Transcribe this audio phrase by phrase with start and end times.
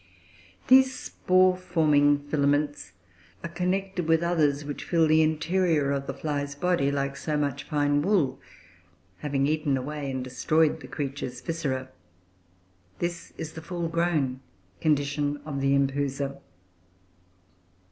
[0.67, 2.93] These spore forming filaments
[3.43, 7.65] are connected with others which fill the interior of the fly's body like so much
[7.65, 8.39] fine wool,
[9.19, 11.89] having eaten away and destroyed the creature's viscera.
[12.97, 14.39] This is the full grown
[14.79, 16.39] condition of the Empusa.